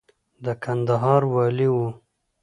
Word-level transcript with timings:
د 0.43 0.45
کندهار 0.63 1.21
والي 1.33 1.67
و. 1.73 1.75